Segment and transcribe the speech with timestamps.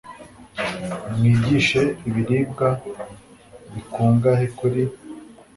[1.15, 2.67] mwigishe ibiribwa
[3.73, 4.81] bikungahe kuri